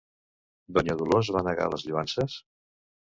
[0.77, 2.39] Donya Dolors va negar les lloances?